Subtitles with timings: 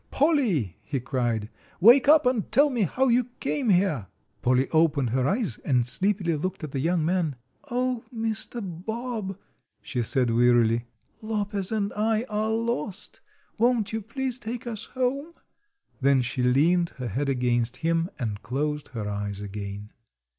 [0.09, 1.47] Polly!" he cried,
[1.79, 4.07] "wake up and tell me how you came here."
[4.41, 7.35] Polly opened her eyes and sleepily looked at the young man.
[7.69, 8.61] "Oh, Mr.
[8.63, 9.37] Bob,"
[9.79, 10.85] she said wearily,
[11.21, 13.19] "Lopez and I are lost.
[13.59, 15.33] Won't you please take us home?"
[15.99, 19.91] Then she leaned her head against him and closed her eyes again.